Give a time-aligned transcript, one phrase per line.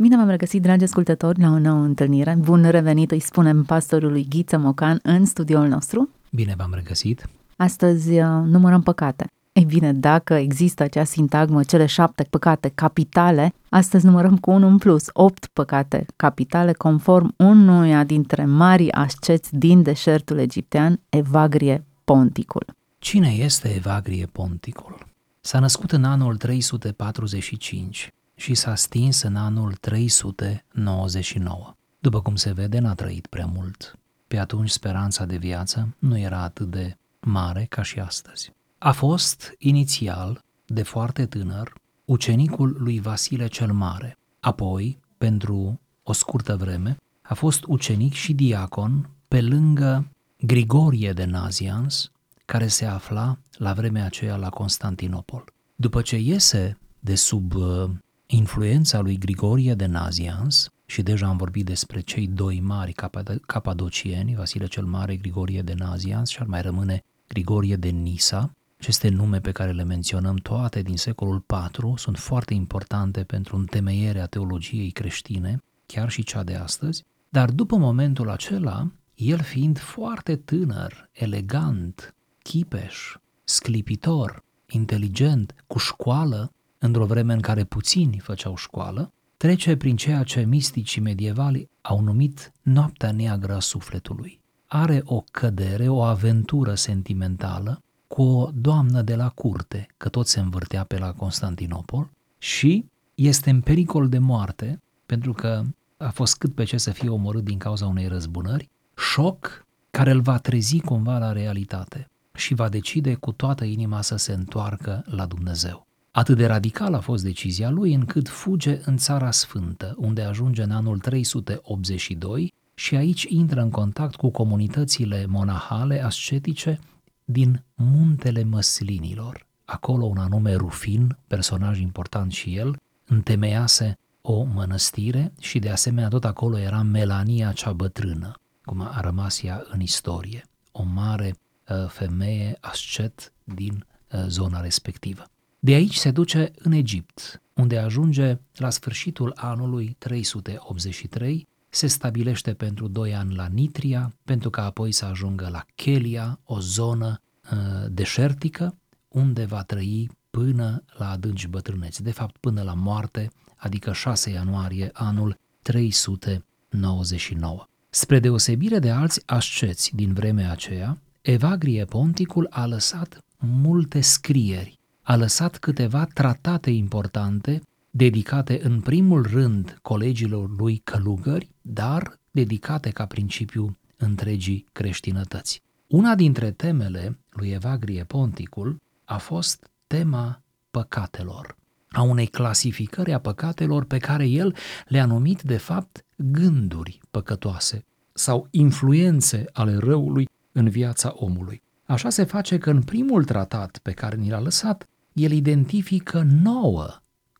[0.00, 2.36] Bine v-am regăsit, dragi ascultători, la o nouă întâlnire.
[2.38, 6.08] Bun revenit, îi spunem pastorului Ghiță Mocan în studioul nostru.
[6.30, 7.28] Bine v-am regăsit.
[7.56, 9.26] Astăzi uh, numărăm păcate.
[9.52, 14.78] Ei bine, dacă există acea sintagmă, cele șapte păcate capitale, astăzi numărăm cu unul în
[14.78, 22.64] plus, opt păcate capitale, conform unuia dintre marii asceți din deșertul egiptean, Evagrie Ponticul.
[22.98, 25.06] Cine este Evagrie Ponticul?
[25.40, 31.74] S-a născut în anul 345 și s-a stins în anul 399.
[31.98, 33.98] După cum se vede, n-a trăit prea mult.
[34.28, 38.52] Pe atunci speranța de viață nu era atât de mare ca și astăzi.
[38.78, 41.72] A fost inițial, de foarte tânăr,
[42.04, 44.18] ucenicul lui Vasile cel Mare.
[44.40, 50.08] Apoi, pentru o scurtă vreme, a fost ucenic și diacon pe lângă
[50.40, 52.10] Grigorie de Nazians,
[52.44, 55.44] care se afla la vremea aceea la Constantinopol.
[55.76, 57.90] După ce iese de sub uh,
[58.30, 64.34] influența lui Grigorie de Nazians, și deja am vorbit despre cei doi mari capad- capadocieni,
[64.34, 69.40] Vasile cel Mare, Grigorie de Nazians și ar mai rămâne Grigorie de Nisa, aceste nume
[69.40, 71.44] pe care le menționăm toate din secolul
[71.76, 77.76] IV sunt foarte importante pentru întemeierea teologiei creștine, chiar și cea de astăzi, dar după
[77.76, 87.40] momentul acela, el fiind foarte tânăr, elegant, chipeș, sclipitor, inteligent, cu școală, într-o vreme în
[87.40, 93.60] care puțini făceau școală, trece prin ceea ce misticii medievali au numit noaptea neagră a
[93.60, 94.40] sufletului.
[94.66, 100.40] Are o cădere, o aventură sentimentală cu o doamnă de la curte, că tot se
[100.40, 105.62] învârtea pe la Constantinopol, și este în pericol de moarte, pentru că
[105.96, 110.20] a fost cât pe ce să fie omorât din cauza unei răzbunări, șoc care îl
[110.20, 115.26] va trezi cumva la realitate și va decide cu toată inima să se întoarcă la
[115.26, 115.87] Dumnezeu.
[116.18, 120.70] Atât de radical a fost decizia lui încât fuge în Țara Sfântă, unde ajunge în
[120.70, 126.78] anul 382 și aici intră în contact cu comunitățile monahale ascetice
[127.24, 129.46] din Muntele Măslinilor.
[129.64, 136.24] Acolo un anume Rufin, personaj important și el, întemeiase o mănăstire și de asemenea tot
[136.24, 138.32] acolo era Melania cea bătrână,
[138.64, 141.34] cum a rămas ea în istorie, o mare
[141.68, 145.24] uh, femeie ascet din uh, zona respectivă.
[145.60, 152.88] De aici se duce în Egipt, unde ajunge la sfârșitul anului 383, se stabilește pentru
[152.88, 157.20] doi ani la Nitria, pentru ca apoi să ajungă la Chelia, o zonă
[157.52, 157.58] uh,
[157.90, 158.76] deșertică,
[159.08, 164.90] unde va trăi până la adânci bătrâneți, de fapt până la moarte, adică 6 ianuarie
[164.92, 167.66] anul 399.
[167.90, 174.77] Spre deosebire de alți asceți din vremea aceea, Evagrie Ponticul a lăsat multe scrieri,
[175.08, 183.06] a lăsat câteva tratate importante dedicate în primul rând colegilor lui călugări, dar dedicate ca
[183.06, 185.62] principiu întregii creștinătăți.
[185.86, 191.56] Una dintre temele lui Evagrie Ponticul a fost tema păcatelor,
[191.90, 198.48] a unei clasificări a păcatelor pe care el le-a numit de fapt gânduri păcătoase sau
[198.50, 201.62] influențe ale răului în viața omului.
[201.88, 206.88] Așa se face că în primul tratat pe care ni l-a lăsat, el identifică nouă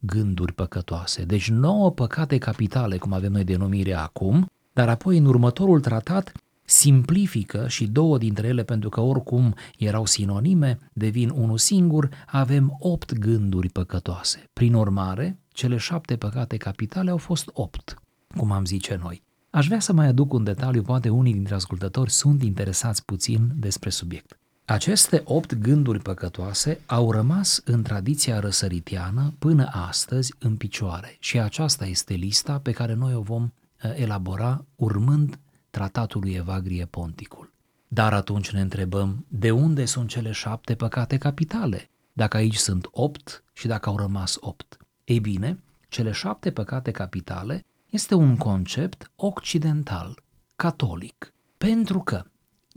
[0.00, 5.80] gânduri păcătoase, deci nouă păcate capitale, cum avem noi denumirea acum, dar apoi în următorul
[5.80, 6.32] tratat
[6.64, 13.18] simplifică și două dintre ele, pentru că oricum erau sinonime, devin unul singur, avem opt
[13.18, 14.44] gânduri păcătoase.
[14.52, 18.02] Prin urmare, cele șapte păcate capitale au fost opt,
[18.36, 19.22] cum am zice noi.
[19.50, 23.90] Aș vrea să mai aduc un detaliu, poate unii dintre ascultători sunt interesați puțin despre
[23.90, 24.38] subiect.
[24.69, 31.87] Aceste opt gânduri păcătoase au rămas în tradiția răsăritiană până astăzi în picioare și aceasta
[31.87, 33.50] este lista pe care noi o vom
[33.94, 35.38] elabora urmând
[35.70, 37.53] tratatul lui Evagrie Ponticul.
[37.88, 43.44] Dar atunci ne întrebăm de unde sunt cele șapte păcate capitale, dacă aici sunt opt
[43.53, 44.76] și dacă au rămas opt.
[45.05, 50.23] Ei bine, cele șapte păcate capitale este un concept occidental,
[50.56, 52.25] catolic, pentru că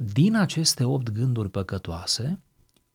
[0.03, 2.39] din aceste opt gânduri păcătoase,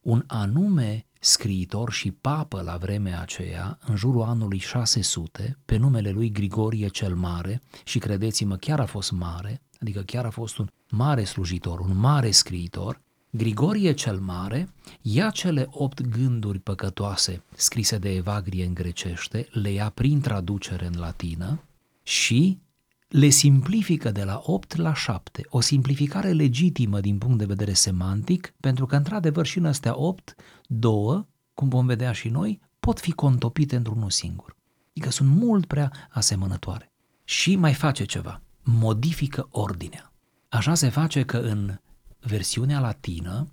[0.00, 6.30] un anume scriitor și papă la vremea aceea, în jurul anului 600, pe numele lui
[6.30, 11.24] Grigorie cel Mare, și credeți-mă, chiar a fost mare, adică chiar a fost un mare
[11.24, 13.00] slujitor, un mare scriitor,
[13.30, 14.68] Grigorie cel Mare
[15.02, 20.98] ia cele opt gânduri păcătoase scrise de Evagrie în grecește, le ia prin traducere în
[20.98, 21.62] latină
[22.02, 22.58] și
[23.08, 28.54] le simplifică de la 8 la 7, o simplificare legitimă din punct de vedere semantic,
[28.60, 30.34] pentru că într-adevăr și în astea 8,
[30.66, 34.56] două, cum vom vedea și noi, pot fi contopite într-unul singur.
[34.88, 36.92] Adică sunt mult prea asemănătoare.
[37.24, 40.12] Și mai face ceva, modifică ordinea.
[40.48, 41.78] Așa se face că în
[42.20, 43.52] versiunea latină,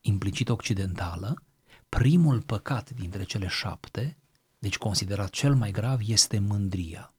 [0.00, 1.42] implicit occidentală,
[1.88, 4.16] primul păcat dintre cele șapte,
[4.58, 7.11] deci considerat cel mai grav, este mândria.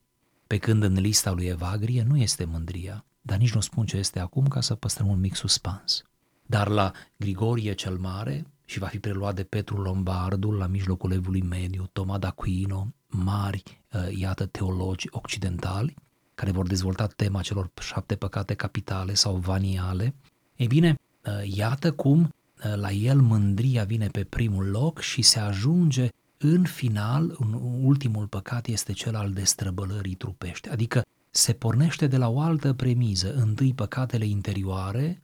[0.48, 4.20] Pe când în lista lui Evagrie nu este mândria, dar nici nu spun ce este
[4.20, 6.04] acum ca să păstrăm un mic suspans.
[6.46, 11.42] Dar la Grigorie cel Mare, și va fi preluat de Petru Lombardul la mijlocul evului
[11.42, 13.64] mediu, Toma d'Aquino, mari,
[13.94, 15.96] uh, iată, teologi occidentali,
[16.36, 20.16] care vor dezvolta tema celor șapte păcate capitale sau vaniale,
[20.56, 20.96] ei bine,
[21.26, 26.10] uh, iată cum uh, la el mândria vine pe primul loc și se ajunge
[26.44, 27.54] în final, un
[27.84, 33.34] ultimul păcat este cel al destrăbălării trupești, adică se pornește de la o altă premiză,
[33.34, 35.24] întâi păcatele interioare,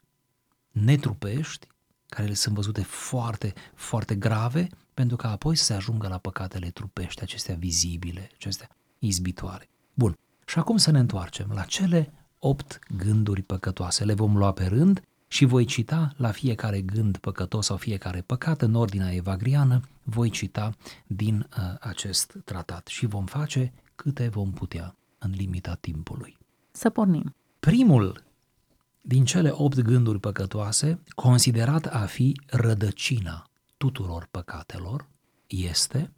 [0.71, 1.67] netrupești,
[2.07, 6.69] care le sunt văzute foarte, foarte grave, pentru că apoi să se ajungă la păcatele
[6.69, 8.69] trupești, acestea vizibile, acestea
[8.99, 9.69] izbitoare.
[9.93, 14.03] Bun, și acum să ne întoarcem la cele opt gânduri păcătoase.
[14.03, 15.01] Le vom lua pe rând
[15.31, 20.75] și voi cita la fiecare gând păcătos sau fiecare păcat în ordinea evagriană, voi cita
[21.07, 26.37] din uh, acest tratat și vom face câte vom putea în limita timpului.
[26.71, 27.35] Să pornim.
[27.59, 28.23] Primul
[29.01, 35.07] din cele opt gânduri păcătoase, considerat a fi rădăcina tuturor păcatelor,
[35.47, 36.11] este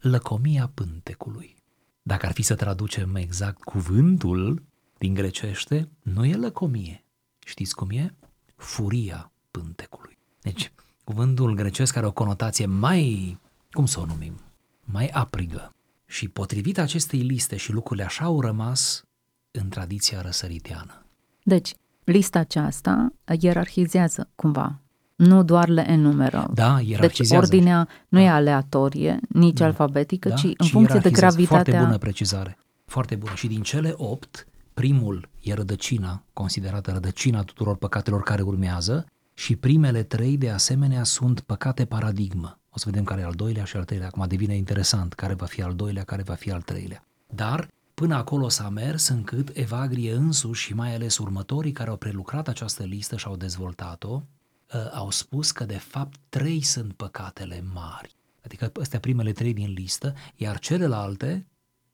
[0.00, 1.56] lăcomia pântecului.
[2.02, 4.62] Dacă ar fi să traducem exact cuvântul
[4.98, 7.04] din grecește, nu e lăcomie.
[7.38, 8.14] Știți cum e?
[8.58, 10.18] Furia pântecului.
[10.42, 10.72] Deci,
[11.04, 13.38] cuvântul grecesc are o conotație mai,
[13.70, 14.40] cum să o numim,
[14.84, 15.72] mai aprigă.
[16.06, 19.04] Și potrivit acestei liste și lucrurile așa au rămas
[19.50, 21.04] în tradiția răsăriteană.
[21.42, 21.74] Deci,
[22.04, 24.78] lista aceasta ierarhizează cumva,
[25.16, 26.50] nu doar le enumeră.
[26.54, 27.44] Da, Deci ierarhizează.
[27.44, 28.24] ordinea nu Da.
[28.24, 29.64] e aleatorie, nici Da.
[29.64, 31.34] alfabetică, Da, ci în și funcție de ierarhizează.
[31.36, 31.72] gravitatea...
[31.72, 32.58] Foarte bună precizare.
[32.84, 33.34] Foarte bună.
[33.34, 40.02] Și din cele opt, primul e rădăcina, considerată rădăcina tuturor păcatelor care urmează, și primele
[40.02, 42.58] trei, de asemenea, sunt păcate paradigmă.
[42.70, 44.06] O să vedem care e al doilea și al treilea.
[44.06, 47.04] Acum devine interesant care va fi al doilea, care va fi al treilea.
[47.26, 52.48] Dar până acolo s-a mers încât Evagrie însuși și mai ales următorii care au prelucrat
[52.48, 54.22] această listă și au dezvoltat-o,
[54.74, 58.16] uh, au spus că de fapt trei sunt păcatele mari.
[58.44, 61.46] Adică astea primele trei din listă, iar celelalte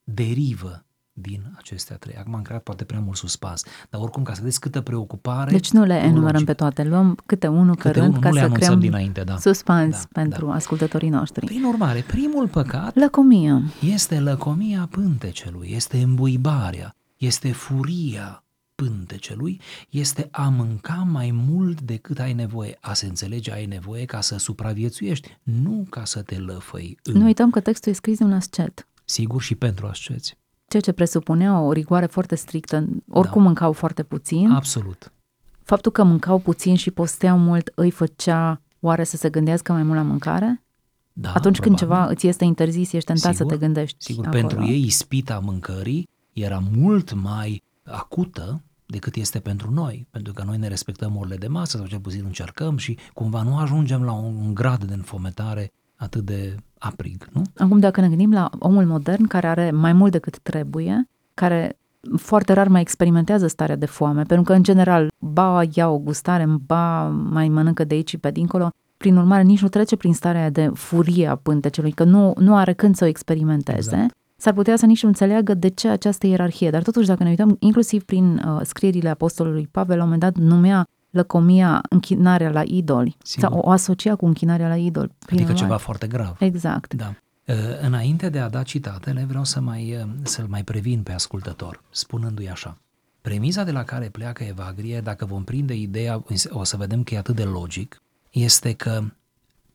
[0.04, 0.83] derivă
[1.16, 2.16] din acestea trei.
[2.16, 5.50] Acum am creat poate prea mult suspans, dar oricum ca să vedeți câtă preocupare...
[5.50, 6.44] Deci nu le enumerăm teologică.
[6.44, 8.80] pe toate, luăm câte unul pe Câte rând unul, ca nu le să anunțăm creăm
[8.80, 9.36] dinainte, da.
[9.36, 10.52] suspans Da, pentru da.
[10.52, 11.46] ascultătorii noștri.
[11.46, 13.62] Prin urmare, primul păcat Lăcomia.
[13.80, 18.44] este lăcomia pântecelui, este îmbuibarea, este furia
[18.74, 24.20] pântecelui, este a mânca mai mult decât ai nevoie, a se înțelege ai nevoie ca
[24.20, 27.18] să supraviețuiești, nu ca să te lăfăi în.
[27.18, 30.36] Nu uităm că textul e scris de un ascet, Sigur și pentru asceți.
[30.68, 32.84] Ceea ce presupunea o rigoare foarte strictă.
[33.10, 33.46] Oricum Da.
[33.46, 34.50] mâncau foarte puțin.
[34.50, 35.12] Absolut.
[35.62, 39.96] Faptul că mâncau puțin și posteau mult îi făcea oare să se gândească mai mult
[39.96, 40.62] la mâncare?
[41.12, 41.98] Da, Atunci când probabil.
[42.04, 44.40] ceva îți este interzis, ești tentat Sigur, să te gândești Sigur, acolo.
[44.40, 50.56] pentru ei ispita mâncării era mult mai acută decât este pentru noi, pentru că noi
[50.58, 54.54] ne respectăm orele de masă sau cel puțin încercăm și cumva nu ajungem la un
[54.54, 55.72] grad de înfometare
[56.04, 57.42] atât de aprig, nu?
[57.56, 61.78] Acum, dacă ne gândim la omul modern care are mai mult decât trebuie, care
[62.16, 66.46] foarte rar mai experimentează starea de foame, pentru că, în general, ba ia o gustare,
[66.66, 70.50] ba mai mănâncă de aici și pe dincolo, prin urmare, nici nu trece prin starea
[70.50, 73.94] de furie a pântecelui, că nu, nu are când să o experimenteze.
[73.94, 74.14] Exact.
[74.36, 77.56] S-ar putea să nici nu înțeleagă de ce această ierarhie, dar totuși, dacă ne uităm
[77.58, 83.16] inclusiv prin uh, scrierile apostolului Pavel, la un moment dat numea lăcomia închinarea la idoli,
[83.22, 83.48] Sigur.
[83.48, 85.08] sau o asocia cu închinarea la idoli.
[85.18, 86.36] Prin Adică urmare- ceva foarte grav.
[86.38, 86.94] Exact.
[86.94, 87.14] Da.
[87.46, 91.82] Uh, Înainte de a da citatele, vreau să mai, uh, să-l mai previn pe ascultător,
[91.90, 92.78] spunându-i așa.
[93.20, 97.18] Premiza de la care pleacă Evagrie, dacă vom prinde ideea, o să vedem că e
[97.18, 99.02] atât de logic, este că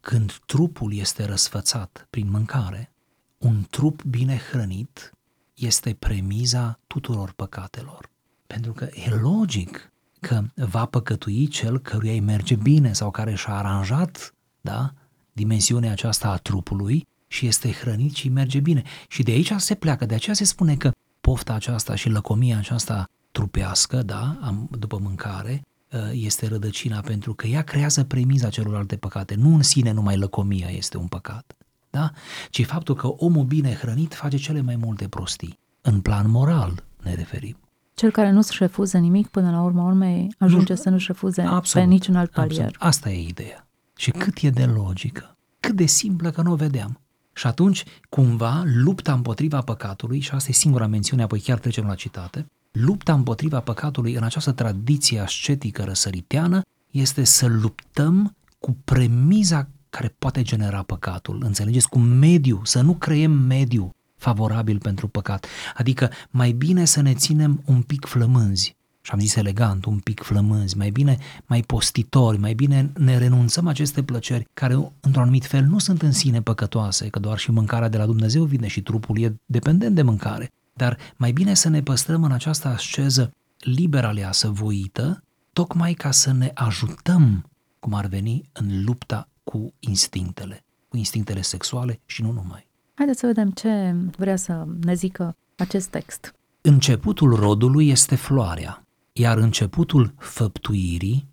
[0.01, 2.91] când trupul este răsfățat prin mâncare,
[3.37, 5.13] un trup bine hrănit
[5.53, 8.09] este premiza tuturor păcatelor.
[8.47, 9.88] Pentru că e logic
[10.19, 14.93] că va păcătui cel căruia îi merge bine sau care și-a aranjat da,
[15.33, 18.83] dimensiunea aceasta a trupului și este hrănit și merge bine.
[19.07, 23.09] Și de aici se pleacă, de aceea se spune că pofta aceasta și lăcomia aceasta
[23.31, 25.61] trupească, da, am, după mâncare,
[25.91, 29.35] uh, este rădăcina pentru că ea creează premiza celorlalte păcate.
[29.35, 31.55] Nu în sine numai lăcomia este un păcat,
[31.89, 32.11] da?
[32.49, 35.59] ci faptul că omul bine hrănit face cele mai multe prostii.
[35.81, 37.68] În plan moral ne referim.
[37.99, 41.87] Cel care nu-și refuză nimic, până la urma urmei, ajunge nu, să nu-și refuze absolut,
[41.87, 42.65] pe niciun alt palier.
[42.65, 42.81] Absolut.
[42.81, 43.67] Asta e ideea.
[43.95, 46.99] Și cât e de logică, cât de simplă că nu o vedeam.
[47.33, 51.95] Și atunci, cumva, lupta împotriva păcatului, și asta e singura mențiune, apoi chiar trecem la
[51.95, 60.15] citate, lupta împotriva păcatului în această tradiție ascetică răsăriteană este să luptăm cu premiza care
[60.19, 61.41] poate genera păcatul.
[61.45, 61.89] Înțelegeți?
[61.89, 65.45] Cu mediu, să nu creăm mediu favorabil pentru păcat.
[65.75, 70.21] Adică mai bine să ne ținem un pic flămânzi, și am zis elegant, un pic
[70.21, 75.63] flămânzi, mai bine mai postitori, mai bine ne renunțăm aceste plăceri care într-un anumit fel
[75.63, 79.21] nu sunt în sine păcătoase, că doar și mâncarea de la Dumnezeu vine și trupul
[79.21, 80.51] e dependent de mâncare.
[80.73, 85.23] Dar mai bine să ne păstrăm în această asceză liber aleasă, voită,
[85.53, 87.49] tocmai ca să ne ajutăm,
[87.79, 92.68] cum ar veni, în lupta cu instinctele, cu instinctele sexuale și nu numai.
[92.99, 96.33] Haideți să vedem ce vrea să ne zică acest text.
[96.61, 101.27] Începutul rodului este floarea, iar începutul făptuirii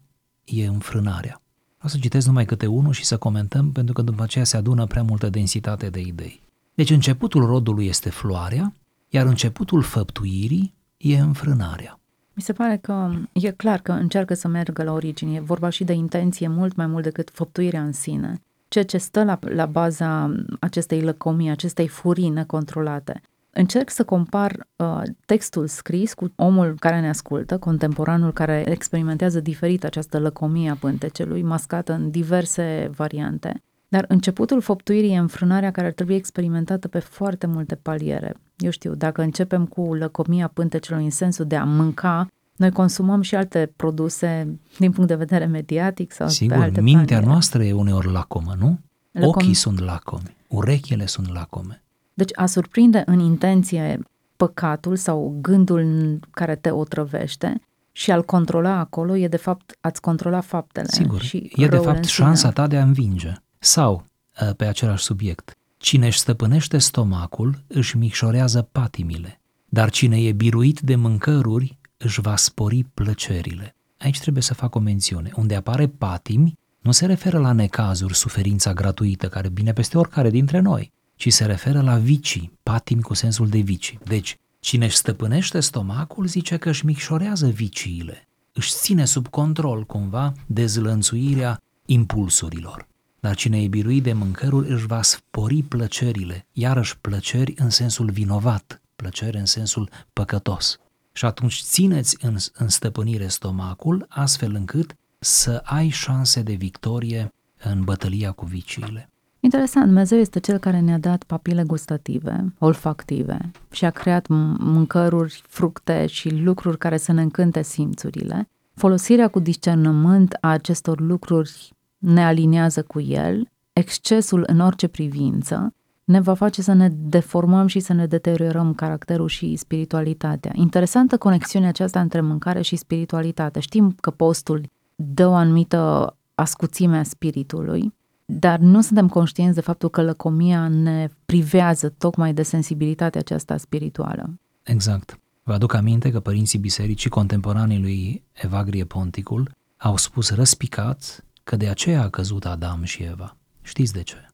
[0.44, 1.40] e înfrânarea.
[1.82, 4.86] O să citesc numai câte unul și să comentăm, pentru că după aceea se adună
[4.86, 6.40] prea multă densitate de idei.
[6.74, 8.74] Deci începutul rodului este floarea,
[9.08, 12.00] iar începutul făptuirii e înfrânarea.
[12.34, 15.34] Mi se pare că e clar că încearcă să meargă la origine.
[15.34, 18.40] E vorba și de intenție mult mai mult decât făptuirea în sine.
[18.68, 23.20] Ceea ce stă la, la baza acestei lăcomii, acestei furii necontrolate.
[23.50, 29.84] Încerc să compar uh, textul scris cu omul care ne ascultă, contemporanul care experimentează diferit
[29.84, 33.62] această lăcomie a pântecelui, mascată în diverse variante.
[33.88, 38.34] Dar începutul făptuirii e înfrânarea care ar trebui experimentată pe foarte multe paliere.
[38.56, 43.34] Eu știu, dacă începem cu lăcomia pântecelui în sensul de a mânca, noi consumăm și
[43.34, 47.26] alte produse din punct de vedere mediatic sau Sigur, pe alte mintea paliere.
[47.26, 48.78] noastră e uneori lacomă, nu?
[49.12, 49.28] Lacom...
[49.28, 51.82] Ochii sunt lacomi, urechile sunt lacome.
[52.14, 54.00] Deci a surprinde în intenție
[54.36, 57.60] păcatul sau gândul care te otrăvește
[57.92, 60.86] și al controla acolo e de fapt a-ți controla faptele.
[60.90, 63.32] Sigur, și e de fapt șansa ta de a învinge.
[63.58, 64.04] Sau,
[64.48, 70.80] ă, pe același subiect, cine își stăpânește stomacul își micșorează patimile, dar cine e biruit
[70.80, 73.74] de mâncăruri își va spori plăcerile.
[73.98, 75.30] Aici trebuie să fac o mențiune.
[75.34, 80.60] Unde apare patimi, nu se referă la necazuri, suferința gratuită care vine peste oricare dintre
[80.60, 83.98] noi, ci se referă la vicii, patimi cu sensul de vicii.
[84.04, 90.32] Deci, cine își stăpânește stomacul zice că își micșorează viciile, își ține sub control cumva
[90.46, 92.88] dezlănțuirea impulsurilor.
[93.20, 98.82] Dar cine e biruit de mâncăruri își va spori plăcerile, iarăși plăceri în sensul vinovat,
[98.96, 100.78] plăceri în sensul păcătos.
[101.16, 107.32] Și atunci țineți în, în stăpânire stomacul astfel încât să ai șanse de victorie
[107.62, 109.10] în bătălia cu viciile.
[109.40, 114.26] Interesant, Dumnezeu este cel care ne-a dat papile gustative, olfactive și a creat
[114.58, 118.48] mâncăruri, fructe și lucruri care să ne încânte simțurile.
[118.74, 125.74] Folosirea cu discernământ a acestor lucruri ne aliniază cu el, excesul în orice privință
[126.06, 130.52] ne va face să ne deformăm și să ne deteriorăm caracterul și spiritualitatea.
[130.54, 133.60] Interesantă conexiunea aceasta între mâncare și spiritualitate.
[133.60, 137.94] Știm că postul dă o anumită ascuțime a spiritului,
[138.24, 144.38] dar nu suntem conștienți de faptul că lăcomia ne privează tocmai de sensibilitatea aceasta spirituală.
[144.62, 145.18] Exact.
[145.42, 151.68] Vă aduc aminte că părinții bisericii contemporanii lui Evagrie Ponticul au spus răspicat că de
[151.68, 153.36] aceea a căzut Adam și Eva.
[153.62, 154.26] Știți de ce?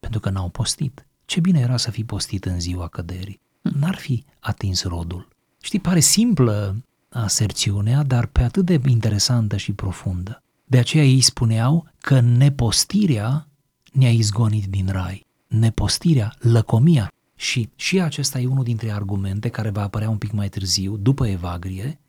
[0.00, 1.07] Pentru că n-au postit.
[1.28, 3.40] Ce bine era să fi postit în ziua căderii.
[3.60, 5.28] N-ar fi atins rodul.
[5.60, 6.76] Știi, pare simplă
[7.08, 10.42] aserțiunea, dar pe atât de interesantă și profundă.
[10.64, 13.48] De aceea ei spuneau că nepostirea
[13.92, 15.26] ne-a izgonit din rai.
[15.46, 17.12] Nepostirea, lăcomia.
[17.36, 21.26] Și, și acesta e unul dintre argumente care va apărea un pic mai târziu, după
[21.26, 22.00] Evagrie,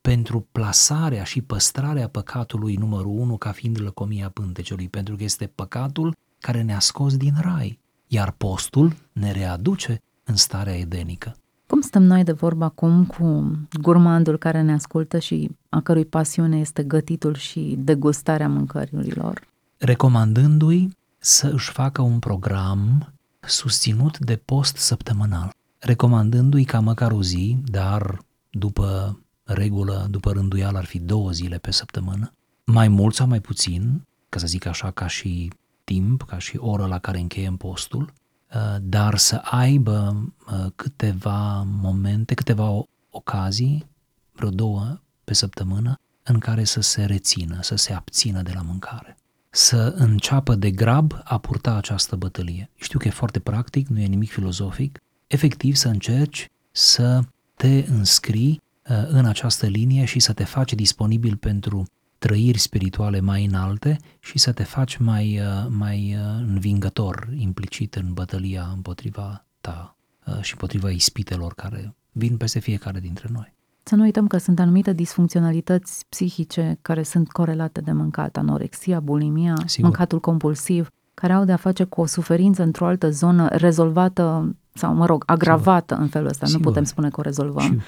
[0.00, 6.16] pentru plasarea și păstrarea păcatului numărul unu ca fiind lăcomia pântecelui, pentru că este păcatul
[6.40, 7.78] care ne-a scos din rai,
[8.16, 11.36] iar postul ne readuce în starea edenică.
[11.66, 16.58] Cum stăm noi de vorba acum cu gurmandul care ne ascultă și a cărui pasiune
[16.58, 19.48] este gătitul și degustarea mâncărurilor?
[19.78, 27.56] Recomandându-i să își facă un program susținut de post săptămânal, recomandându-i ca măcar o zi,
[27.64, 28.18] dar
[28.50, 32.32] după regulă, după rânduială ar fi două zile pe săptămână,
[32.64, 35.50] mai mult sau mai puțin, ca să zic așa, ca și
[35.86, 38.12] timp, ca și oră la care încheiem postul,
[38.54, 43.86] uh, dar să aibă uh, câteva momente, câteva ocazii,
[44.32, 49.16] vreo două pe săptămână, în care să se rețină, să se abțină de la mâncare.
[49.50, 52.70] Să înceapă de grab a purta această bătălie.
[52.74, 55.02] Știu că e foarte practic, nu e nimic filozofic.
[55.26, 57.20] Efectiv să încerci să
[57.54, 61.86] te înscrii uh, în această linie și să te faci disponibil pentru
[62.26, 68.12] trăiri spirituale mai înalte și să te faci mai, uh, mai uh, învingător, implicit în
[68.12, 69.96] bătălia împotriva ta
[70.40, 73.54] și împotriva ispitelor care vin peste fiecare dintre noi.
[73.82, 79.54] Să nu uităm că sunt anumite disfuncționalități psihice care sunt corelate de mâncat, anorexia, bulimia,
[79.66, 79.84] Sigur.
[79.84, 85.06] mâncatul compulsiv, care au de-a face cu o suferință într-o altă zonă rezolvată sau, mă
[85.06, 86.02] rog, agravată Sigur.
[86.02, 86.46] în felul ăsta.
[86.46, 86.60] Sigur.
[86.60, 87.62] Nu putem spune că o rezolvăm.
[87.62, 87.78] Și,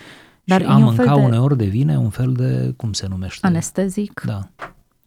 [0.48, 1.20] Dar și a mânca de...
[1.20, 3.46] uneori devine un fel de, cum se numește?
[3.46, 4.22] Anestezic.
[4.26, 4.48] Da.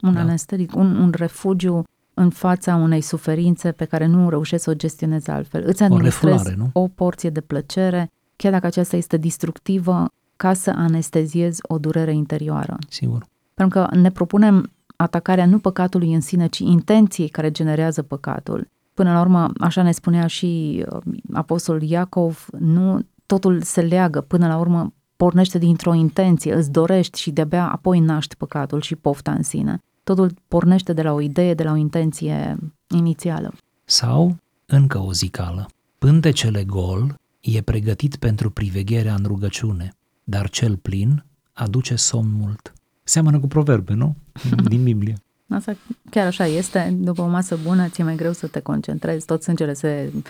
[0.01, 0.19] Un da.
[0.19, 1.83] anestezic, un, un refugiu
[2.13, 5.63] în fața unei suferințe pe care nu reușești să o gestionezi altfel.
[5.65, 11.59] Îți administrezi o, o porție de plăcere, chiar dacă aceasta este destructivă, ca să anesteziezi
[11.67, 12.77] o durere interioară.
[12.89, 13.25] Sigur.
[13.53, 18.67] Pentru că ne propunem atacarea nu păcatului în sine, ci intenției care generează păcatul.
[18.93, 24.47] Până la urmă, așa ne spunea și uh, apostolul Iacov, nu totul se leagă, până
[24.47, 29.43] la urmă pornește dintr-o intenție, îți dorești și de-abia apoi naști păcatul și pofta în
[29.43, 29.79] sine.
[30.03, 33.53] Totul pornește de la o idee, de la o intenție inițială.
[33.83, 34.35] Sau,
[34.65, 41.23] încă o zicală, pântecele gol e pregătit pentru privegherea în rugăciune, dar cel plin
[41.53, 42.73] aduce somn mult.
[43.03, 44.15] Seamănă cu proverbe, nu?
[44.69, 45.15] Din Biblie.
[45.49, 45.75] Asta
[46.09, 46.97] chiar așa este.
[46.99, 49.25] După o masă bună, ți-e mai greu să te concentrezi.
[49.25, 50.21] Tot sângele se uh,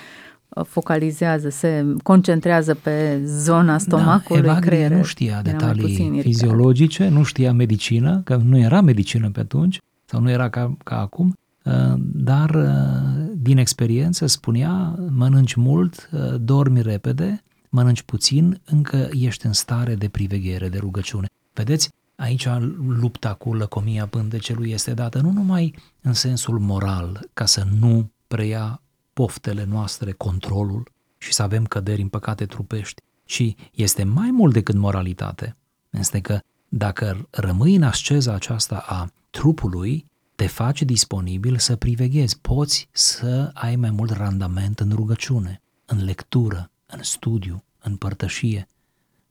[0.64, 4.98] focalizează, se concentrează pe zona stomacului, da, creierul.
[4.98, 10.30] nu știa detalii fiziologice, nu știa medicină, că nu era medicină pe atunci, sau nu
[10.30, 18.02] era ca, ca acum, uh, dar uh, din experiență spunea, mănânci mult, dormi repede, mănânci
[18.02, 21.28] puțin, încă ești în stare de priveghere, de rugăciune.
[21.54, 22.48] Vedeți, aici
[22.88, 28.81] lupta cu lăcomia pândecelui este dată nu numai în sensul moral, ca să nu preia
[29.14, 34.76] poftele noastre controlul și să avem căderi în păcate trupești, ci este mai mult decât
[34.76, 35.56] moralitate.
[35.90, 42.90] Este că dacă rămâi în asceza aceasta a trupului, te faci disponibil să priveghezi, poți
[42.92, 48.68] să ai mai mult randament în rugăciune, în lectură, în studiu, în părtășie,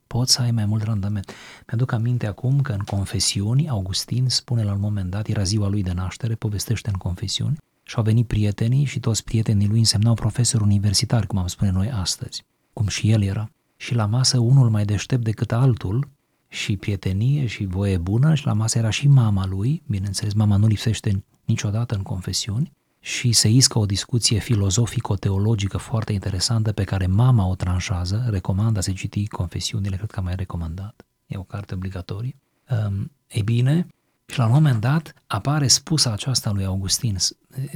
[0.06, 1.32] poți să ai mai mult randament.
[1.66, 5.82] Mi-aduc aminte acum că în confesiuni, Augustin spune la un moment dat, era ziua lui
[5.82, 7.56] de naștere, povestește în confesiuni,
[7.90, 11.90] și au venit prietenii și toți prietenii lui însemnau profesori universitari, cum am spune noi
[11.90, 13.50] astăzi, cum și el era.
[13.76, 16.08] Și la masă unul mai deștept decât altul,
[16.48, 20.66] și prietenie și voie bună, și la masă era și mama lui, bineînțeles, mama nu
[20.66, 27.46] lipsește niciodată în confesiuni, și se iscă o discuție filozofico-teologică foarte interesantă pe care mama
[27.46, 32.36] o tranșează, recomandă să citi Confesiunile, cred că am mai recomandat, e o carte obligatorie.
[32.86, 33.86] Um, ei bine,
[34.30, 37.16] și la un moment dat apare spusa aceasta lui Augustin,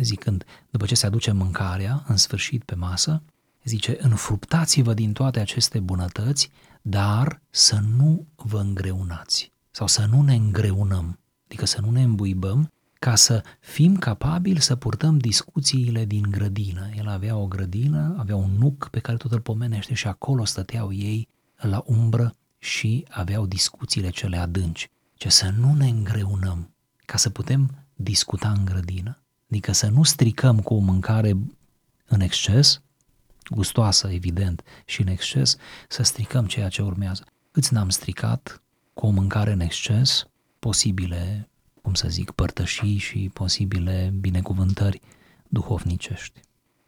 [0.01, 3.23] zicând, după ce se aduce mâncarea, în sfârșit pe masă,
[3.65, 6.51] zice, înfruptați-vă din toate aceste bunătăți,
[6.83, 12.73] dar să nu vă îngreunați sau să nu ne îngreunăm, adică să nu ne îmbuibăm
[12.99, 16.89] ca să fim capabili să purtăm discuțiile din grădină.
[16.97, 20.93] El avea o grădină, avea un nuc pe care tot îl pomenește și acolo stăteau
[20.93, 24.91] ei la umbră și aveau discuțiile cele adânci.
[25.15, 26.75] Ce să nu ne îngreunăm,
[27.05, 29.23] ca să putem discuta în grădină.
[29.49, 31.37] Adică să nu stricăm cu o mâncare
[32.07, 32.83] în exces,
[33.51, 35.57] gustoasă, evident, și în exces,
[35.89, 37.25] să stricăm ceea ce urmează.
[37.51, 38.63] Câți n-am stricat
[38.95, 40.27] cu o mâncare în exces,
[40.59, 41.49] posibile
[41.85, 45.01] cum să zic, părtășii și posibile binecuvântări
[45.49, 46.41] duhovnicești.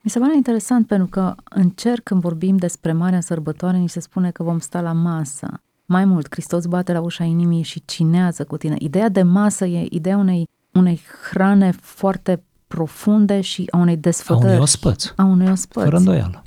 [0.03, 4.31] Mi se pare interesant pentru că încerc când vorbim despre Marea Sărbătoare, ni se spune
[4.31, 5.63] că vom sta la masă.
[5.87, 8.77] Mai mult, Hristos bate la ușa inimii și cinează cu tine.
[8.79, 14.47] Ideea de masă e ideea unei, unei hrane foarte profunde și a unei desfătări.
[14.47, 15.13] A unui ospăț.
[15.17, 15.83] A unui ospăț.
[15.85, 16.43] Fără îndoială.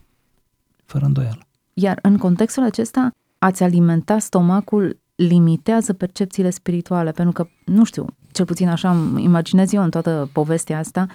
[0.86, 1.39] Fără îndoială.
[1.73, 8.45] Iar în contextul acesta, ați alimenta stomacul limitează percepțiile spirituale, pentru că, nu știu, cel
[8.45, 11.08] puțin așa îmi imaginez eu în toată povestea asta,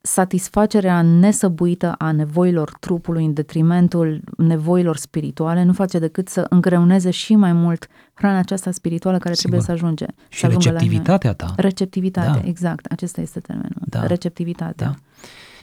[0.00, 7.34] satisfacerea nesăbuită a nevoilor trupului în detrimentul nevoilor spirituale nu face decât să îngreuneze și
[7.34, 9.50] mai mult hrana aceasta spirituală care Sigur.
[9.50, 10.06] trebuie să ajunge.
[10.28, 11.52] Și să receptivitatea ta.
[11.56, 12.48] Receptivitate, da.
[12.48, 12.84] exact.
[12.84, 13.82] Acesta este termenul.
[13.84, 14.06] Da.
[14.06, 14.86] Receptivitatea.
[14.86, 14.94] Da.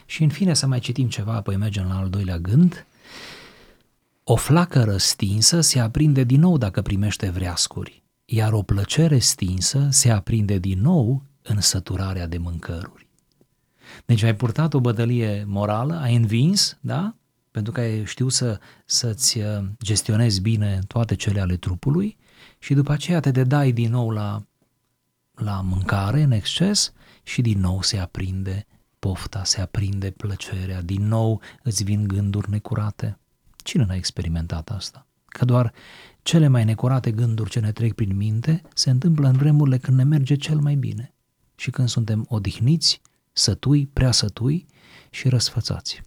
[0.06, 2.86] Și în fine să mai citim ceva, apoi mergem la al doilea gând.
[4.24, 10.10] O flacără stinsă se aprinde din nou dacă primește vreascuri iar o plăcere stinsă se
[10.10, 13.07] aprinde din nou în săturarea de mâncăruri.
[14.06, 17.14] Deci ai purtat o bătălie morală, ai învins, da?
[17.50, 22.16] Pentru că ai știut să, să-ți uh, gestionezi bine toate cele ale trupului
[22.58, 24.42] și după aceea te dedai din nou la,
[25.34, 28.66] la mâncare în exces și din nou se aprinde
[28.98, 33.18] pofta, se aprinde plăcerea, din nou îți vin gânduri necurate.
[33.56, 35.06] Cine n-a experimentat asta?
[35.26, 35.72] Că doar
[36.22, 40.04] cele mai necurate gânduri ce ne trec prin minte se întâmplă în vremurile când ne
[40.04, 41.14] merge cel mai bine
[41.54, 43.00] și când suntem odihniți,
[43.38, 44.66] sătui, prea sătui
[45.10, 46.02] și răsfățați.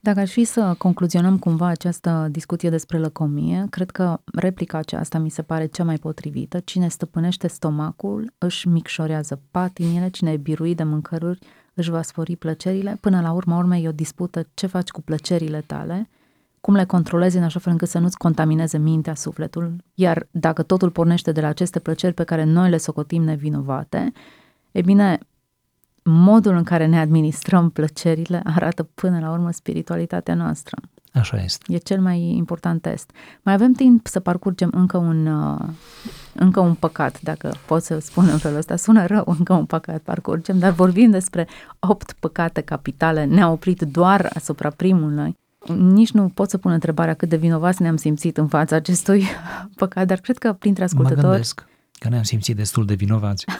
[0.00, 5.30] Dacă ar fi să concluzionăm cumva această discuție despre lăcomie, cred că replica aceasta mi
[5.30, 6.60] se pare cea mai potrivită.
[6.60, 11.38] Cine stăpânește stomacul își micșorează patinile, cine e biruit de mâncăruri
[11.74, 12.98] își va spori plăcerile.
[13.00, 16.08] Până la urma urmei e o dispută ce faci cu plăcerile tale,
[16.60, 19.76] cum le controlezi în așa fel încât să nu-ți contamineze mintea, sufletul.
[19.94, 24.12] Iar dacă totul pornește de la aceste plăceri pe care noi le socotim nevinovate,
[24.72, 25.18] e bine,
[26.08, 30.76] modul în care ne administrăm plăcerile arată până la urmă spiritualitatea noastră.
[31.12, 31.72] Așa este.
[31.72, 33.10] E cel mai important test.
[33.42, 35.68] Mai avem timp să parcurgem încă un, uh,
[36.32, 38.76] încă un păcat, dacă pot să spun în felul ăsta.
[38.76, 43.24] Sună rău, încă un păcat parcurgem, dar vorbim despre opt păcate capitale.
[43.24, 45.36] Ne-a oprit doar asupra primului.
[45.76, 49.24] Nici nu pot să pun întrebarea cât de vinovați ne-am simțit în fața acestui
[49.76, 51.22] păcat, dar cred că printre ascultători...
[51.22, 51.66] Mă gândesc
[51.98, 53.44] că ne-am simțit destul de vinovați.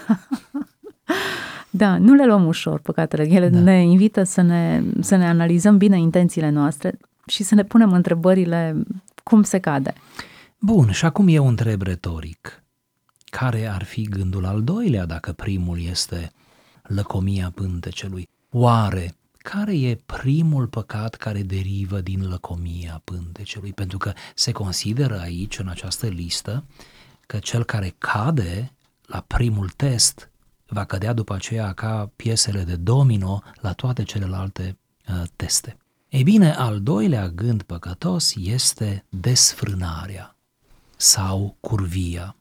[1.76, 3.28] Da, nu le luăm ușor păcatele.
[3.28, 3.58] Ele da.
[3.58, 8.76] ne invită să ne, să ne analizăm bine intențiile noastre și să ne punem întrebările
[9.24, 9.92] cum se cade.
[10.58, 12.62] Bun, și acum eu întreb retoric.
[13.24, 16.32] Care ar fi gândul al doilea dacă primul este
[16.82, 18.28] lăcomia pântecelui?
[18.50, 23.72] Oare care e primul păcat care derivă din lăcomia pântecelui?
[23.72, 26.64] Pentru că se consideră aici, în această listă,
[27.26, 28.72] că cel care cade
[29.06, 30.30] la primul test
[30.66, 35.76] va cădea după aceea ca piesele de domino la toate celelalte uh, teste.
[36.08, 40.36] Ei bine, al doilea gând păcătos este desfrânarea
[40.96, 42.36] sau curvia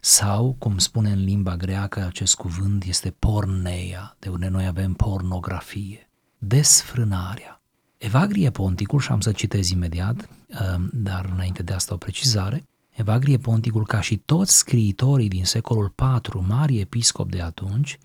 [0.00, 6.10] sau, cum spune în limba greacă acest cuvânt, este porneia, de unde noi avem pornografie.
[6.38, 7.60] Desfrânarea.
[7.98, 12.64] Evagrie Ponticul, și am să citez imediat, uh, dar înainte de asta o precizare,
[12.96, 17.98] Evagrie Ponticul, ca și toți scriitorii din secolul IV, mari episcop de atunci,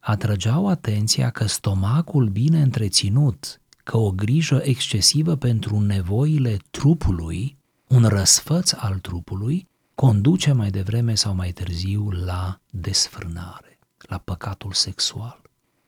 [0.00, 8.72] atrăgeau atenția că stomacul bine întreținut, că o grijă excesivă pentru nevoile trupului, un răsfăț
[8.72, 15.40] al trupului, conduce mai devreme sau mai târziu la desfrânare, la păcatul sexual.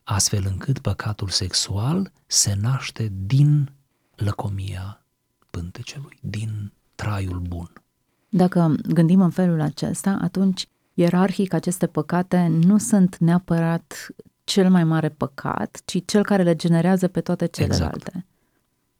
[0.03, 3.71] Astfel încât păcatul sexual se naște din
[4.15, 5.05] lăcomia
[5.49, 7.71] pântecelui, din traiul bun.
[8.35, 14.07] Dacă gândim în felul acesta, atunci ierarhic aceste păcate nu sunt neapărat
[14.43, 18.11] cel mai mare păcat, ci cel care le generează pe toate celelalte.
[18.11, 18.25] Exact.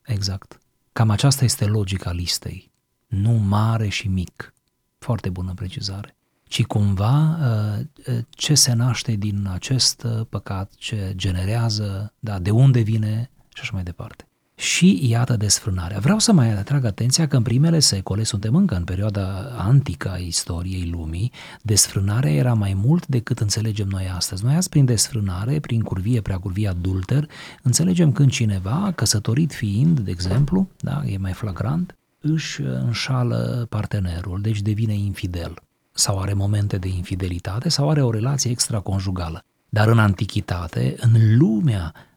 [0.01, 0.59] exact.
[0.93, 2.71] Cam aceasta este logica listei.
[3.07, 4.53] Nu mare și mic.
[4.97, 6.15] Foarte bună precizare.
[6.43, 12.51] Ci cumva uh, uh, ce se naște din acest uh, păcat, ce generează, da, de
[12.51, 15.99] unde vine și așa mai departe și iată desfrânarea.
[15.99, 20.17] Vreau să mai atrag atenția că în primele secole, suntem încă în perioada antică a
[20.17, 24.43] istoriei lumii, desfrânarea era mai mult decât înțelegem noi astăzi.
[24.43, 27.29] Noi azi prin desfrânare, prin curvie, prea curvie adulter,
[27.61, 34.61] înțelegem când cineva, căsătorit fiind, de exemplu, da, e mai flagrant, își înșală partenerul, deci
[34.61, 35.53] devine infidel
[35.91, 39.43] sau are momente de infidelitate sau are o relație extraconjugală.
[39.69, 42.14] Dar în antichitate, în lumea Uh,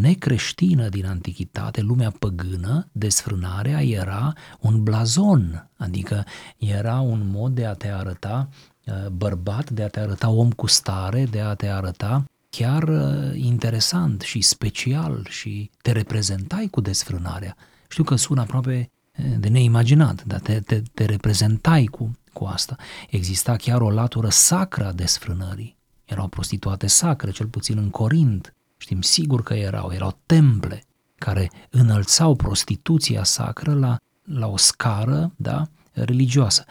[0.00, 6.24] necreștină din antichitate, lumea păgână, desfrânarea era un blazon, adică
[6.56, 8.48] era un mod de a te arăta
[8.86, 13.32] uh, bărbat, de a te arăta om cu stare, de a te arăta chiar uh,
[13.34, 17.56] interesant și special și te reprezentai cu desfrânarea.
[17.88, 18.90] Știu că sună aproape
[19.38, 22.76] de neimaginat, dar te, te, te reprezentai cu, cu asta.
[23.10, 25.76] Exista chiar o latură sacră a desfrânării.
[26.04, 28.55] Erau prostituate sacre, cel puțin în Corint,
[28.86, 30.82] Știm sigur că erau, erau temple
[31.18, 36.64] care înălțau prostituția sacră la, la o scară da, religioasă.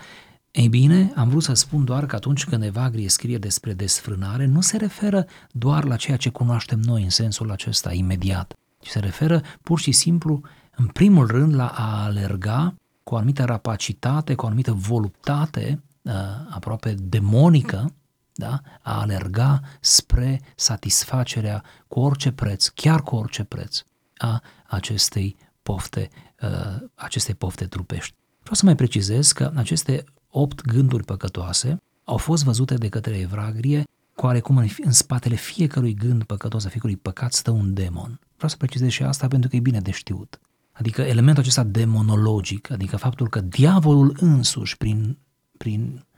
[0.51, 4.61] Ei bine, am vrut să spun doar că atunci când Evagrie scrie despre desfrânare, nu
[4.61, 9.41] se referă doar la ceea ce cunoaștem noi în sensul acesta imediat, ci se referă
[9.61, 10.41] pur și simplu,
[10.75, 16.13] în primul rând, la a alerga cu o anumită rapacitate, cu o anumită voluptate uh,
[16.49, 17.93] aproape demonică,
[18.35, 18.61] da?
[18.81, 23.81] a alerga spre satisfacerea cu orice preț, chiar cu orice preț,
[24.17, 26.09] a acestei pofte,
[26.41, 28.15] uh, acestei pofte trupești.
[28.39, 33.83] Vreau să mai precizez că aceste opt gânduri păcătoase au fost văzute de către Evagrie
[34.15, 38.19] oarecum în, în spatele fiecărui gând păcătos, a fiecărui păcat, stă un demon.
[38.35, 40.39] Vreau să precizez și asta pentru că e bine de știut.
[40.71, 45.17] Adică elementul acesta demonologic, adică faptul că diavolul însuși, prin,
[45.57, 46.14] prin uh,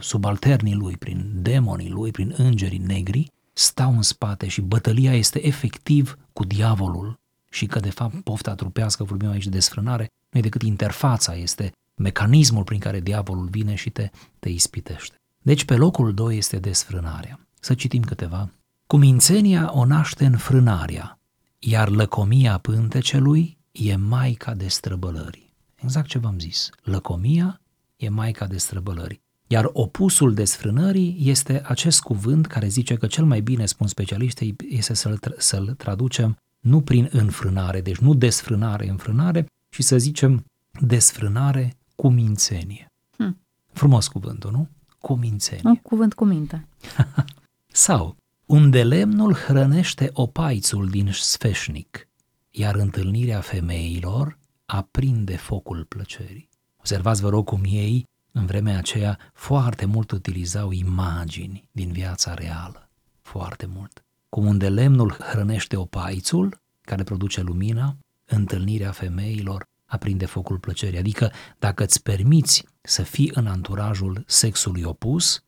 [0.00, 6.18] subalternii lui, prin demonii lui, prin îngerii negri, stau în spate și bătălia este efectiv
[6.32, 7.18] cu diavolul
[7.50, 11.72] și că de fapt pofta trupească, vorbim aici de desfrânare, nu e decât interfața, este
[11.94, 15.16] mecanismul prin care diavolul vine și te, te ispitește.
[15.42, 17.40] Deci pe locul 2 este desfrânarea.
[17.60, 18.50] Să citim câteva.
[18.86, 21.18] Cumințenia o naște înfrânarea,
[21.58, 25.54] iar lăcomia pântecelui e maica destrăbălării.
[25.74, 26.70] Exact ce v-am zis.
[26.82, 27.60] Lăcomia
[27.96, 29.23] e maica destrăbălării.
[29.54, 34.94] Iar opusul desfrânării este acest cuvânt care zice că cel mai bine, spun specialiștii, este
[34.94, 40.44] să-l, tra- să-l traducem nu prin înfrânare, deci nu desfrânare, înfrânare, ci să zicem
[40.80, 42.86] desfrânare cu mințenie.
[43.16, 43.40] Hmm.
[43.72, 44.68] Frumos cuvântul, nu?
[44.98, 45.62] Cu mințenie.
[45.64, 46.68] Un cuvânt cu minte.
[47.86, 52.08] Sau, unde lemnul hrănește opaițul din sfeșnic,
[52.50, 56.48] iar întâlnirea femeilor aprinde focul plăcerii.
[56.76, 62.90] Observați, vă rog, cum ei, în vremea aceea, foarte mult utilizau imagini din viața reală.
[63.20, 64.04] Foarte mult.
[64.28, 70.98] Cum unde lemnul hrănește opaițul, care produce lumina, întâlnirea femeilor aprinde focul plăcerii.
[70.98, 75.42] Adică, dacă îți permiți să fii în anturajul sexului opus,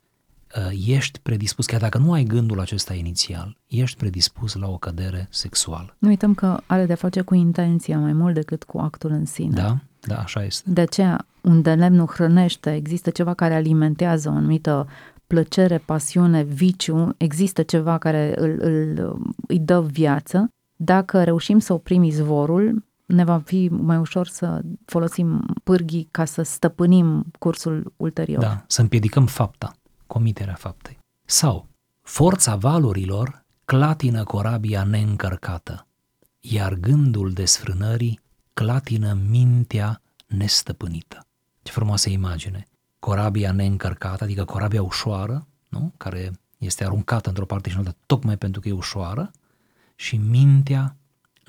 [0.86, 5.96] ești predispus, chiar dacă nu ai gândul acesta inițial, ești predispus la o cădere sexuală.
[5.98, 9.54] Nu uităm că are de face cu intenția mai mult decât cu actul în sine.
[9.54, 10.70] Da, da, așa este.
[10.70, 14.88] De aceea, unde lemnul hrănește, există ceva care alimentează o anumită
[15.26, 20.48] plăcere, pasiune, viciu, există ceva care îl, îl, îi dă viață.
[20.76, 26.42] Dacă reușim să oprim izvorul, ne va fi mai ușor să folosim pârghii ca să
[26.42, 28.42] stăpânim cursul ulterior.
[28.42, 29.72] Da, să împiedicăm fapta,
[30.06, 30.98] comiterea faptei.
[31.24, 31.66] Sau,
[32.02, 35.86] forța valurilor clatină corabia neîncărcată,
[36.40, 38.20] iar gândul desfrânării
[38.60, 41.26] clatină mintea nestăpânită.
[41.62, 42.66] Ce frumoasă imagine!
[42.98, 45.92] Corabia neîncărcată, adică corabia ușoară, nu?
[45.96, 49.30] care este aruncată într-o parte și în alta, tocmai pentru că e ușoară,
[49.94, 50.96] și mintea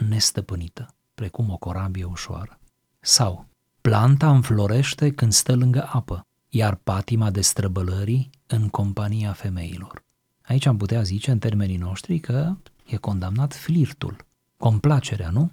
[0.10, 2.60] nestăpânită, precum o corabie ușoară.
[3.00, 3.48] Sau,
[3.82, 10.04] planta înflorește când stă lângă apă, iar patima destrăbălării în compania femeilor.
[10.42, 14.26] Aici am putea zice, în termenii noștri, că e condamnat flirtul,
[14.58, 15.52] complacerea, nu?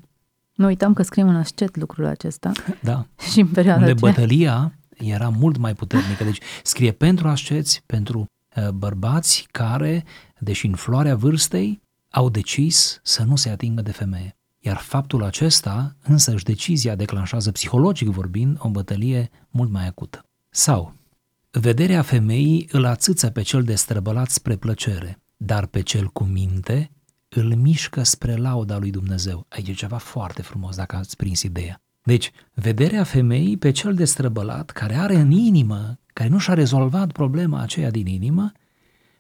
[0.55, 2.53] Nu uităm că scriem în ascet lucrul acesta.
[2.83, 3.07] Da.
[3.33, 4.13] și în perioada Unde aceea.
[4.13, 6.25] bătălia era mult mai puternică.
[6.25, 10.05] Deci scrie pentru asceți, pentru uh, bărbați care,
[10.39, 14.37] deși în floarea vârstei, au decis să nu se atingă de femeie.
[14.59, 20.25] Iar faptul acesta, însăși decizia declanșează psihologic vorbind o bătălie mult mai acută.
[20.51, 20.95] Sau,
[21.51, 26.91] vederea femeii îl ațâță pe cel destrăbălat spre plăcere, dar pe cel cu minte
[27.35, 29.47] îl mișcă spre lauda lui Dumnezeu.
[29.49, 31.83] Aici e ceva foarte frumos dacă ați prins ideea.
[32.03, 37.61] Deci, vederea femeii pe cel destrăbălat, care are în inimă, care nu și-a rezolvat problema
[37.61, 38.53] aceea din inimă,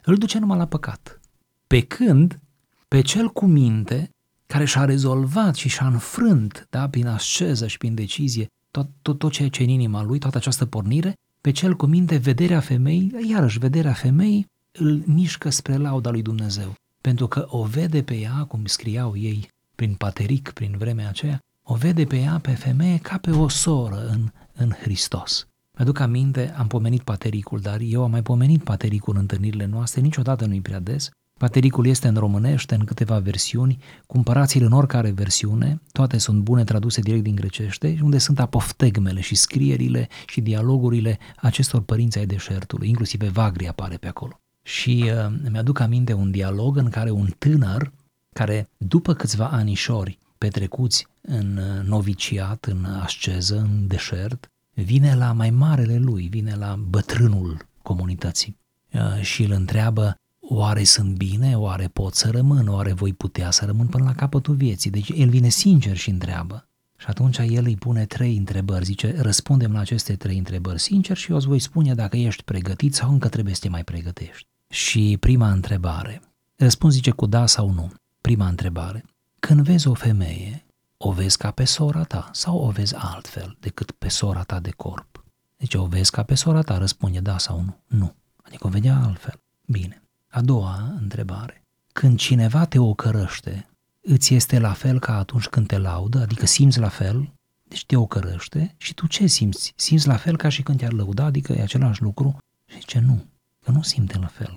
[0.05, 1.20] îl duce numai la păcat.
[1.66, 2.40] Pe când,
[2.88, 4.11] pe cel cu minte,
[4.46, 9.33] care și-a rezolvat și și-a înfrânt, da, prin asceză și prin decizie, tot, tot, tot
[9.33, 13.12] ceea ce e în inima lui, toată această pornire, pe cel cu minte, vederea femeii,
[13.29, 16.74] iarăși vederea femeii, îl mișcă spre lauda lui Dumnezeu.
[17.09, 21.75] Pentru că o vede pe ea, cum scriau ei prin pateric, prin vremea aceea, o
[21.75, 25.49] vede pe ea, pe femeie, ca pe o soră în, în Hristos.
[25.77, 30.47] Mi-aduc aminte, am pomenit patericul, dar eu am mai pomenit patericul în întâlnirile noastre, niciodată
[30.47, 31.11] nu-i prea des.
[31.38, 37.01] Patericul este în românește, în câteva versiuni, cumpărați-l în oricare versiune, toate sunt bune traduse
[37.01, 43.23] direct din grecește, unde sunt apoftegmele și scrierile și dialogurile acestor părinți ai deșertului, inclusiv
[43.23, 44.38] Evagri apare pe acolo.
[44.66, 47.92] Și uh, mi-aduc aminte un dialog în care un tânăr,
[48.33, 55.98] care după câțiva anișori petrecuți în noviciat, în asceză, în deșert, vine la mai marele
[55.98, 58.59] lui, vine la bătrânul comunității
[58.92, 63.64] uh, și îl întreabă oare sunt bine, oare pot să rămân, oare voi putea să
[63.64, 64.90] rămân până la capătul vieții.
[64.90, 66.68] Deci el vine sincer și întreabă.
[66.96, 71.31] Și atunci el îi pune trei întrebări, zice, răspundem la aceste trei întrebări sincer și
[71.31, 74.48] eu îți voi spune dacă ești pregătit sau încă trebuie să te mai pregătești.
[74.75, 76.23] Și prima întrebare,
[76.57, 77.93] răspund zice cu da sau nu.
[78.21, 79.05] Prima întrebare,
[79.39, 83.91] când vezi o femeie, o vezi ca pe sora ta sau o vezi altfel decât
[83.91, 85.25] pe sora ta de corp?
[85.57, 87.77] Deci o vezi ca pe sora ta, răspunde da sau nu.
[87.87, 88.15] Nu.
[88.43, 89.41] Adică o vedea altfel.
[89.67, 90.03] Bine.
[90.29, 91.63] A doua întrebare.
[91.93, 93.69] Când cineva te ocărăște,
[94.01, 97.33] îți este la fel ca atunci când te laudă, adică simți la fel,
[97.63, 99.73] deci te ocărăște și tu ce simți?
[99.77, 102.37] Simți la fel ca și când te-ar lăuda, adică e același lucru?
[102.67, 103.25] Și zice nu,
[103.65, 104.53] că nu simte la fel.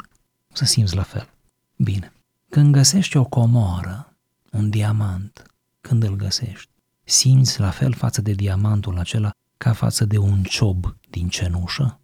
[0.57, 1.29] Să simți la fel.
[1.77, 2.11] Bine.
[2.49, 4.15] Când găsești o comoară,
[4.51, 5.43] un diamant,
[5.81, 6.69] când îl găsești,
[7.03, 11.99] simți la fel față de diamantul acela ca față de un ciob din cenușă?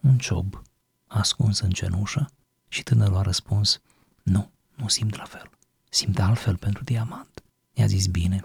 [0.00, 0.62] Un ciob
[1.06, 2.30] ascuns în cenușă?
[2.68, 3.80] Și tânărul a răspuns,
[4.22, 5.50] nu, nu simt la fel.
[5.88, 7.42] Simt altfel pentru diamant.
[7.72, 8.44] I-a zis, bine,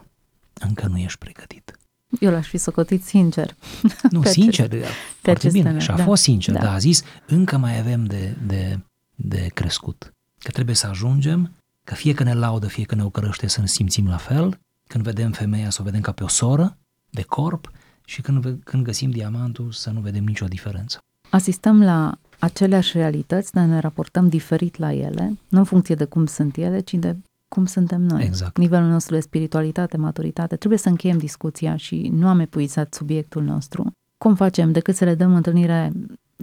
[0.53, 1.77] încă nu ești pregătit.
[2.19, 3.55] Eu l-aș fi socotit sincer.
[4.09, 5.65] Nu, Pe sincer, acest- foarte acest bine.
[5.65, 6.03] tânăr, Și a da.
[6.03, 6.59] fost sincer, Da.
[6.61, 8.79] dar a zis, încă mai avem de, de,
[9.15, 10.13] de crescut.
[10.39, 11.51] Că trebuie să ajungem,
[11.83, 15.03] că fie că ne laudă, fie că ne ocărăște să ne simțim la fel, când
[15.03, 16.77] vedem femeia să o vedem ca pe o soră
[17.09, 17.71] de corp
[18.05, 20.97] și când, ve- când găsim diamantul să nu vedem nicio diferență.
[21.29, 26.25] Asistăm la aceleași realități, dar ne raportăm diferit la ele, nu în funcție de cum
[26.25, 28.23] sunt ele, ci de cum suntem noi.
[28.23, 28.57] Exact.
[28.57, 30.55] Nivelul nostru de spiritualitate, maturitate.
[30.55, 33.91] Trebuie să încheiem discuția și nu am epuizat subiectul nostru.
[34.17, 35.91] Cum facem decât să le dăm întâlnire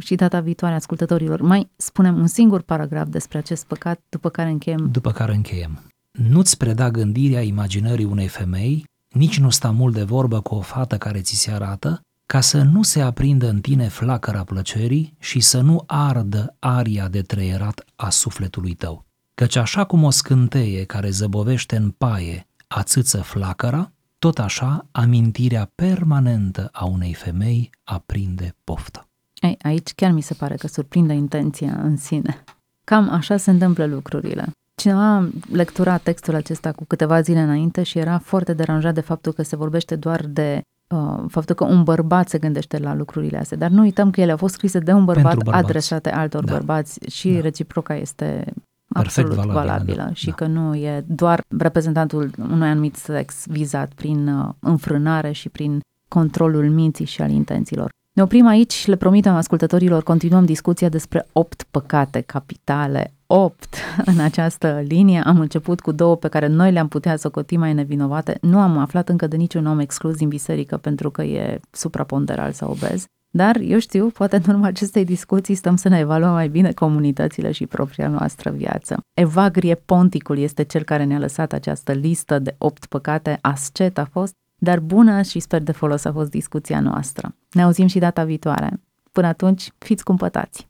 [0.01, 1.41] și data viitoare ascultătorilor?
[1.41, 4.89] Mai spunem un singur paragraf despre acest păcat, după care încheiem.
[4.91, 5.81] După care încheiem.
[6.11, 10.99] Nu-ți preda gândirea imaginării unei femei, nici nu sta mult de vorbă cu o fată
[10.99, 15.61] care ți se arată, ca să nu se aprindă în tine flacăra plăcerii și să
[15.61, 19.05] nu ardă aria de trăierat a sufletului tău.
[19.35, 26.69] Căci așa cum o scânteie care zăbovește în paie ațâță flacăra, tot așa amintirea permanentă
[26.73, 29.10] a unei femei aprinde pofta.
[29.41, 32.45] Ei, aici chiar mi se pare că surprinde intenția în sine.
[32.85, 34.47] Cam așa se întâmplă lucrurile.
[34.75, 39.33] Cineva a lecturat textul acesta cu câteva zile înainte și era foarte deranjat de faptul
[39.33, 40.61] că se vorbește doar de
[40.95, 43.57] uh, faptul că un bărbat se gândește la lucrurile astea.
[43.57, 45.65] Dar nu uităm că ele au fost scrise de un bărbat Pentru bărbați.
[45.65, 46.53] adresate altor Da.
[46.53, 47.41] bărbați și Da.
[47.41, 50.13] reciproca este Perfect absolut valabilă, valabilă da.
[50.13, 50.33] și Da.
[50.33, 56.71] că nu e doar reprezentantul unui anumit sex vizat prin uh, înfrânare și prin controlul
[56.71, 57.91] minții și al intențiilor.
[58.13, 63.13] Ne oprim aici și le promitem ascultătorilor, continuăm discuția despre opt păcate capitale.
[63.27, 65.21] Opt în această linie.
[65.21, 68.39] Am început cu două pe care noi le-am putea socoti mai nevinovate.
[68.41, 72.71] Nu am aflat încă de niciun om exclus din biserică pentru că e supraponderal sau
[72.71, 73.05] obez.
[73.33, 77.53] Dar, eu știu, poate în urma acestei discuții stăm să ne evaluăm mai bine comunitățile
[77.53, 78.97] și propria noastră viață.
[79.15, 84.35] Evagrie Ponticul este cel care ne-a lăsat această listă de opt păcate, ascet a fost,
[84.63, 87.35] dar bună și sper de folos a fost discuția noastră.
[87.53, 88.81] Ne auzim și data viitoare.
[89.13, 90.69] Până atunci, fiți cumpătați!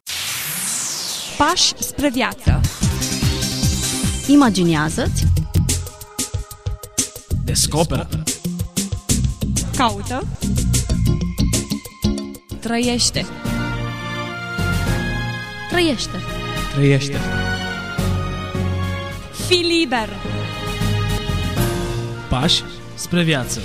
[1.37, 2.59] Pași spre viață.
[4.27, 5.25] Imaginează-ți
[7.45, 8.07] Descoperă.
[9.77, 10.27] Caută.
[12.59, 13.25] Trăiește.
[15.69, 16.17] Trăiește!
[16.73, 17.17] Trăiește.
[19.47, 20.09] Fii liber.
[22.29, 22.63] Pași
[23.01, 23.61] spre viață.